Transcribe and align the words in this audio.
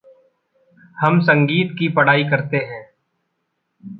हम 0.97 1.19
संगीत 1.19 1.75
की 1.79 1.89
पढ़ाई 1.89 2.23
करते 2.23 2.57
हैं। 2.57 2.83